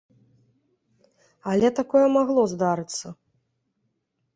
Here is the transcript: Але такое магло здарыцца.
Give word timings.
Але 1.53 1.67
такое 1.83 2.03
магло 2.19 2.41
здарыцца. 2.59 3.07